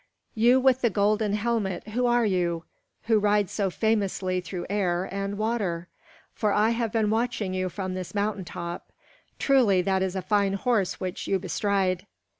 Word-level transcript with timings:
"You 0.33 0.59
with 0.59 0.81
the 0.81 0.89
golden 0.89 1.33
helmet, 1.33 1.89
who 1.89 2.07
are 2.07 2.25
you, 2.25 2.63
who 3.03 3.19
ride 3.19 3.51
so 3.51 3.69
famously 3.69 4.41
through 4.41 4.65
air 4.67 5.07
and 5.11 5.37
water? 5.37 5.89
For 6.33 6.51
I 6.51 6.71
have 6.71 6.91
been 6.91 7.11
watching 7.11 7.53
you 7.53 7.69
from 7.69 7.93
this 7.93 8.15
mountain 8.15 8.43
top. 8.45 8.91
Truly, 9.37 9.83
that 9.83 10.01
is 10.01 10.15
a 10.15 10.23
fine 10.23 10.53
horse 10.53 10.99
which 10.99 11.27
you 11.27 11.37
bestride." 11.37 12.07